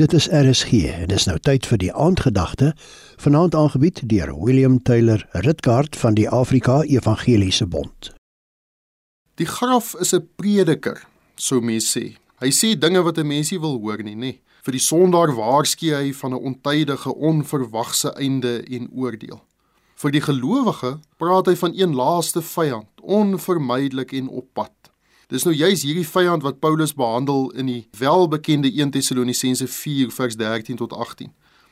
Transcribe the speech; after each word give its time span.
Dit 0.00 0.12
is 0.12 0.28
RSG 0.28 0.72
en 0.72 1.10
dis 1.12 1.26
nou 1.28 1.34
tyd 1.44 1.66
vir 1.68 1.78
die 1.82 1.90
aandgedagte 1.92 2.70
vanaand 3.20 3.52
aangebied 3.54 3.98
deur 4.08 4.30
William 4.32 4.78
Taylor 4.82 5.26
Ritkaart 5.44 5.98
van 6.00 6.16
die 6.16 6.24
Afrika 6.28 6.78
Evangeliese 6.88 7.66
Bond. 7.66 8.08
Die 9.36 9.46
graf 9.46 9.92
is 10.00 10.14
'n 10.16 10.24
prediker, 10.36 11.04
sou 11.34 11.60
mens 11.60 11.90
sê. 11.96 12.16
Hy 12.40 12.50
sê 12.50 12.78
dinge 12.78 13.02
wat 13.02 13.18
'n 13.18 13.26
mens 13.26 13.50
nie 13.50 13.60
wil 13.60 13.78
hoor 13.78 14.02
nie, 14.02 14.16
nê. 14.16 14.32
Vir 14.62 14.72
die 14.72 14.80
sondaar 14.80 15.34
waarsku 15.34 15.92
hy 15.92 16.12
van 16.12 16.32
'n 16.32 16.44
ontydige, 16.48 17.14
onverwagse 17.14 18.14
einde 18.16 18.64
en 18.70 18.88
oordeel. 18.92 19.40
Vir 19.96 20.10
die 20.10 20.20
gelowige 20.20 20.98
praat 21.16 21.46
hy 21.46 21.56
van 21.56 21.72
een 21.76 21.94
laaste 21.94 22.42
vyand, 22.42 22.88
onvermydelik 23.02 24.12
en 24.12 24.28
op 24.28 24.46
pad. 24.52 24.72
Dis 25.30 25.44
nou 25.46 25.52
juis 25.54 25.84
hierdie 25.86 26.08
vyand 26.10 26.42
wat 26.42 26.56
Paulus 26.58 26.90
behandel 26.90 27.52
in 27.54 27.68
die 27.70 27.82
welbekende 27.94 28.66
1 28.66 28.90
Tessalonisense 28.96 29.68
4 29.70 30.10
vers 30.10 30.34
13 30.34 30.80
tot 30.80 30.90
18. 30.90 31.28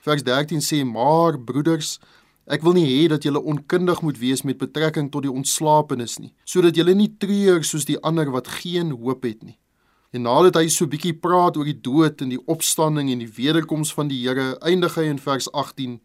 Vers 0.06 0.22
13 0.22 0.60
sê: 0.62 0.84
"Maar 0.86 1.40
broeders, 1.42 1.98
ek 2.46 2.62
wil 2.62 2.76
nie 2.78 2.86
hê 2.86 3.08
dat 3.08 3.26
julle 3.26 3.42
onkundig 3.42 4.02
moet 4.02 4.18
wees 4.18 4.42
met 4.42 4.58
betrekking 4.58 5.10
tot 5.10 5.22
die 5.22 5.32
ontslapenis 5.32 6.18
nie, 6.18 6.32
sodat 6.44 6.76
julle 6.76 6.94
nie 6.94 7.16
treur 7.18 7.64
soos 7.64 7.84
die 7.84 7.98
ander 7.98 8.30
wat 8.30 8.46
geen 8.46 8.90
hoop 8.90 9.22
het 9.26 9.42
nie." 9.42 9.58
En 10.12 10.22
nadat 10.22 10.54
hy 10.54 10.68
so 10.68 10.86
bietjie 10.86 11.18
praat 11.18 11.56
oor 11.56 11.64
die 11.64 11.80
dood 11.80 12.22
en 12.22 12.28
die 12.28 12.46
opstanding 12.46 13.10
en 13.10 13.18
die 13.18 13.32
wederkoms 13.36 13.92
van 13.92 14.08
die 14.08 14.22
Here, 14.22 14.56
eindig 14.62 14.94
hy 14.94 15.10
in 15.10 15.18
vers 15.18 15.50
18: 15.52 16.00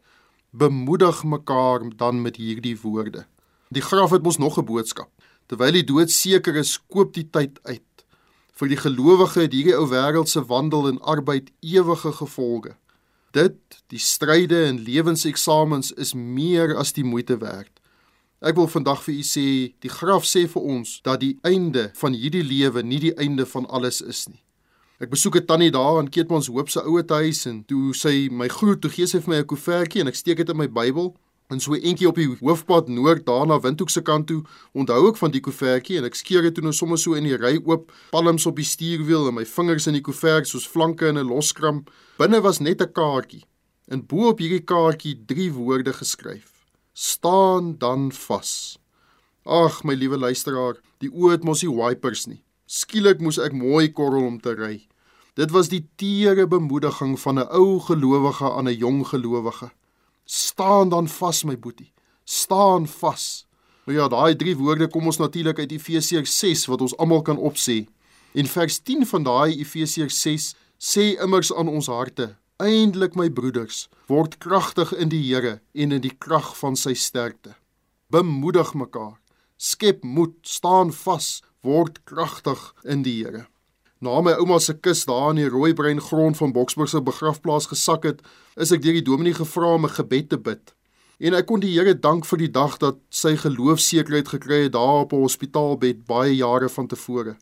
"Bemoedig 0.51 1.23
mekaar 1.23 1.85
dan 1.97 2.21
met 2.21 2.35
hierdie 2.35 2.81
woorde." 2.81 3.25
Die 3.69 3.81
graf 3.81 4.09
het 4.09 4.23
mos 4.23 4.37
nog 4.37 4.57
'n 4.57 4.65
boodskap. 4.65 5.09
Terwyl 5.47 5.75
die 5.75 5.83
dood 5.83 6.11
seker 6.11 6.55
is, 6.55 6.77
koop 6.87 7.13
die 7.13 7.27
tyd 7.29 7.59
uit. 7.63 8.05
Vir 8.53 8.69
die 8.69 8.77
gelowige 8.77 9.41
het 9.41 9.53
hierdie 9.53 9.75
ou 9.75 9.87
wêreldse 9.91 10.45
wandel 10.47 10.87
en 10.91 11.01
arbeid 11.01 11.51
ewige 11.61 12.13
gevolge. 12.19 12.75
Dit, 13.33 13.57
die 13.89 13.99
stryde 13.99 14.65
en 14.67 14.83
lewenseksamens 14.85 15.91
is 15.97 16.13
meer 16.13 16.75
as 16.77 16.93
die 16.93 17.03
moeite 17.03 17.39
werd. 17.41 17.71
Ek 18.43 18.59
wil 18.59 18.67
vandag 18.67 19.01
vir 19.05 19.15
u 19.15 19.23
sê, 19.25 19.47
die 19.81 19.89
graf 19.89 20.27
sê 20.27 20.43
vir 20.51 20.65
ons 20.75 20.97
dat 21.07 21.21
die 21.23 21.37
einde 21.47 21.89
van 21.97 22.13
hierdie 22.13 22.43
lewe 22.43 22.83
nie 22.83 22.99
die 22.99 23.13
einde 23.17 23.47
van 23.49 23.65
alles 23.71 24.01
is 24.03 24.27
nie. 24.29 24.43
Ek 24.99 25.09
besoek 25.09 25.35
'n 25.37 25.45
tannie 25.47 25.71
daar 25.71 25.99
in 25.99 26.09
Keetmans 26.09 26.47
Hoop 26.47 26.69
se 26.69 26.79
ouete 26.83 27.13
huis 27.13 27.45
en 27.45 27.63
toe 27.65 27.93
sy 27.93 28.29
my 28.31 28.47
groet, 28.47 28.81
toe 28.81 28.91
gee 28.91 29.07
sy 29.07 29.19
vir 29.19 29.29
my 29.29 29.39
'n 29.39 29.47
koevertjie 29.47 30.01
en 30.01 30.07
ek 30.07 30.15
steek 30.15 30.37
dit 30.37 30.49
in 30.49 30.57
my 30.57 30.67
Bybel 30.67 31.15
En 31.53 31.59
so 31.61 31.75
eentjie 31.77 32.07
op 32.09 32.17
die 32.17 32.31
hoofpad 32.39 32.87
noord 32.89 33.27
daarna 33.27 33.59
Windhoek 33.61 33.91
se 33.93 34.01
kant 34.01 34.25
toe, 34.27 34.39
onthou 34.73 35.11
ek 35.11 35.19
van 35.21 35.33
die 35.33 35.41
koevertjie 35.45 35.99
en 35.99 36.07
ek 36.07 36.15
skeer 36.17 36.47
dit 36.47 36.55
toe 36.57 36.63
nou 36.65 36.73
sommer 36.73 36.97
so 36.97 37.13
in 37.13 37.27
die 37.27 37.37
ry 37.37 37.59
oop, 37.59 37.91
palms 38.09 38.47
op 38.49 38.57
die 38.57 38.65
stuurwiel 38.65 39.29
en 39.29 39.37
my 39.37 39.43
vingers 39.45 39.85
in 39.91 39.93
die 39.99 40.01
koevert 40.05 40.49
soos 40.49 40.65
flanke 40.65 41.11
in 41.11 41.19
'n 41.21 41.29
loskram. 41.29 41.83
Binne 42.17 42.41
was 42.41 42.59
net 42.59 42.81
'n 42.81 42.89
kaartjie. 42.91 43.43
En 43.87 44.01
bo 44.01 44.29
op 44.29 44.39
hierdie 44.39 44.65
kaartjie 44.65 45.13
drie 45.27 45.51
woorde 45.53 45.93
geskryf: 45.93 46.65
Staan 46.93 47.77
dan 47.77 48.11
vas. 48.11 48.79
Ag, 49.45 49.83
my 49.83 49.93
liewe 49.93 50.17
luisteraar, 50.17 50.81
die 50.99 51.09
oë 51.09 51.31
het 51.31 51.43
mos 51.43 51.61
nie 51.61 51.75
wipers 51.75 52.27
nie. 52.27 52.41
Skielik 52.65 53.19
moes 53.19 53.37
ek 53.37 53.53
mooi 53.53 53.91
korrel 53.91 54.25
om 54.25 54.39
te 54.39 54.55
ry. 54.55 54.87
Dit 55.35 55.51
was 55.51 55.69
die 55.69 55.85
teere 55.97 56.47
bemoediging 56.47 57.19
van 57.19 57.39
'n 57.39 57.47
ou 57.51 57.79
gelowige 57.79 58.51
aan 58.51 58.67
'n 58.67 58.77
jong 58.77 59.07
gelowige. 59.07 59.69
Staan 60.23 60.89
dan 60.89 61.07
vas 61.07 61.43
my 61.43 61.59
boetie. 61.59 61.91
Staan 62.23 62.87
vas. 62.87 63.45
Nou 63.85 63.97
ja, 63.97 64.07
daai 64.07 64.35
drie 64.35 64.55
woorde 64.55 64.87
kom 64.87 65.05
ons 65.11 65.19
natuurlik 65.19 65.59
uit 65.59 65.71
Efesiërs 65.75 66.37
6 66.39 66.65
wat 66.71 66.81
ons 66.81 66.95
almal 66.97 67.21
kan 67.21 67.37
opsê. 67.37 67.83
En 68.33 68.47
vers 68.47 68.79
10 68.79 69.05
van 69.05 69.23
daai 69.23 69.59
Efesiërs 69.59 70.21
6 70.21 70.53
sê 70.79 71.03
immers 71.21 71.53
aan 71.53 71.67
ons 71.67 71.87
harte: 71.87 72.35
"Eindelik 72.57 73.15
my 73.15 73.29
broeders, 73.29 73.89
word 74.07 74.37
kragtig 74.37 74.93
in 74.93 75.09
die 75.09 75.23
Here 75.23 75.61
en 75.73 75.91
in 75.91 76.01
die 76.01 76.15
krag 76.17 76.57
van 76.57 76.75
sy 76.75 76.93
sterkte. 76.93 77.55
Bemoedig 78.07 78.73
mekaar, 78.73 79.19
skep 79.57 80.03
moed, 80.03 80.35
staan 80.41 80.91
vas, 80.91 81.41
word 81.61 82.03
kragtig 82.03 82.73
in 82.83 83.03
die 83.03 83.23
Here." 83.23 83.47
Na 84.03 84.19
my 84.19 84.33
ouma 84.35 84.57
se 84.59 84.73
kus 84.75 85.05
daar 85.07 85.29
in 85.31 85.37
die 85.39 85.47
rooibruin 85.47 86.01
grond 86.03 86.35
van 86.35 86.51
Boksburg 86.51 86.89
se 86.91 86.99
begrafplaas 86.99 87.69
gesak 87.71 88.03
het, 88.03 88.17
is 88.59 88.73
ek 88.75 88.81
deur 88.83 88.97
die 88.97 89.05
dominee 89.07 89.37
gevra 89.37 89.69
om 89.77 89.85
'n 89.87 89.95
gebed 89.95 90.27
te 90.29 90.37
bid. 90.37 90.73
En 91.19 91.33
ek 91.33 91.45
kon 91.47 91.61
die 91.63 91.71
Here 91.71 91.93
dank 91.95 92.25
vir 92.25 92.37
die 92.37 92.51
dag 92.51 92.77
dat 92.79 92.97
sy 93.09 93.37
geloofsekerheid 93.37 94.27
gekry 94.27 94.63
het 94.63 94.73
daar 94.73 95.07
op 95.07 95.13
'n 95.13 95.23
hospitaalbed 95.23 96.03
baie 96.05 96.35
jare 96.35 96.69
van 96.69 96.87
tevore. 96.87 97.37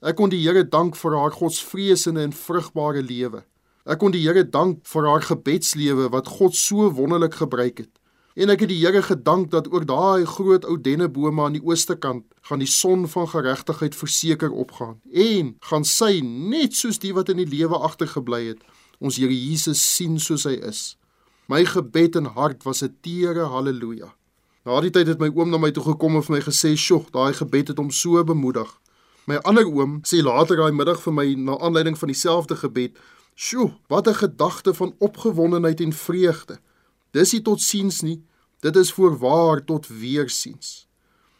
Ek 0.00 0.16
kon 0.16 0.30
die 0.30 0.40
Here 0.40 0.64
dank 0.64 0.96
vir 0.96 1.12
haar 1.18 1.32
godsvreesende 1.32 2.22
en 2.22 2.32
vrugbare 2.32 3.02
lewe. 3.02 3.44
Ek 3.84 3.98
kon 3.98 4.10
die 4.10 4.24
Here 4.24 4.44
dank 4.44 4.86
vir 4.86 5.04
haar 5.08 5.22
gebedslewe 5.22 6.08
wat 6.08 6.26
God 6.26 6.54
so 6.54 6.90
wonderlik 6.90 7.34
gebruik 7.34 7.78
het. 7.78 7.92
En 8.38 8.52
ek 8.52 8.60
het 8.62 8.70
die 8.70 8.78
Here 8.78 9.00
gedank 9.02 9.50
dat 9.50 9.66
ook 9.70 9.82
daai 9.88 10.22
groot 10.26 10.62
ou 10.64 10.76
dennebome 10.78 11.42
aan 11.42 11.56
die 11.56 11.64
ooste 11.64 11.96
kant 11.98 12.22
gaan 12.46 12.60
die 12.62 12.70
son 12.70 13.08
van 13.10 13.26
geregtigheid 13.26 13.96
verseker 13.98 14.52
opgaan 14.54 15.00
en 15.10 15.56
gaan 15.70 15.84
sy 15.84 16.20
net 16.22 16.76
soos 16.78 17.02
die 17.02 17.10
wat 17.16 17.32
in 17.34 17.40
die 17.42 17.48
lewe 17.50 17.80
agtergebly 17.88 18.44
het 18.52 18.62
ons 19.02 19.18
Here 19.18 19.34
Jesus 19.34 19.82
sien 19.96 20.20
soos 20.22 20.46
hy 20.46 20.54
is. 20.70 20.94
My 21.50 21.64
gebed 21.66 22.20
en 22.20 22.30
hart 22.36 22.62
was 22.62 22.82
'n 22.82 22.94
teere 23.02 23.48
haleluja. 23.50 24.14
Na 24.64 24.80
die 24.80 24.94
tyd 24.94 25.06
het 25.06 25.18
my 25.18 25.30
oom 25.34 25.50
na 25.50 25.58
my 25.58 25.70
toe 25.70 25.82
gekom 25.82 26.16
en 26.16 26.22
vir 26.22 26.36
my 26.36 26.40
gesê, 26.40 26.76
"Sjoe, 26.76 27.06
daai 27.10 27.32
gebed 27.32 27.68
het 27.68 27.78
hom 27.78 27.90
so 27.90 28.22
bemoedig." 28.24 28.70
My 29.26 29.36
ander 29.42 29.66
oom 29.66 30.00
sê 30.02 30.22
later 30.22 30.56
daai 30.56 30.72
middag 30.72 31.00
vir 31.00 31.12
my 31.12 31.34
na 31.34 31.58
aanleiding 31.58 31.98
van 31.98 32.08
dieselfde 32.08 32.56
gebed, 32.56 32.98
"Sjoe, 33.34 33.72
wat 33.88 34.06
'n 34.06 34.14
gedagte 34.14 34.74
van 34.74 34.94
opgewondenheid 34.98 35.80
en 35.80 35.92
vreugde." 35.92 36.58
Dis 37.16 37.32
nie 37.32 37.42
tot 37.42 37.62
siens 37.64 38.02
nie, 38.02 38.20
dit 38.60 38.76
is 38.76 38.92
voorwaar 38.92 39.64
tot 39.64 39.88
weersiens. 39.88 40.86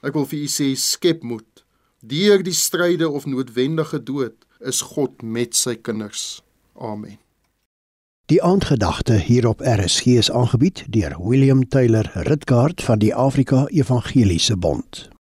Ek 0.02 0.14
wil 0.14 0.28
vir 0.30 0.44
u 0.46 0.50
sê 0.50 0.72
skep 0.78 1.24
moed. 1.26 1.64
Deur 2.00 2.44
die 2.46 2.54
stryde 2.54 3.08
of 3.10 3.26
noodwendige 3.26 3.98
dood 3.98 4.46
is 4.60 4.84
God 4.94 5.22
met 5.22 5.58
sy 5.58 5.74
kinders. 5.74 6.40
Amen. 6.78 7.18
Die 8.28 8.42
aandgedagte 8.44 9.16
hier 9.24 9.48
op 9.48 9.62
RSG 9.64 10.18
is 10.20 10.30
aangebied 10.30 10.84
deur 10.92 11.16
William 11.18 11.68
Taylor 11.68 12.10
Ritkaart 12.28 12.82
van 12.84 13.00
die 13.00 13.14
Afrika 13.14 13.66
Evangeliese 13.66 14.56
Bond. 14.56 15.08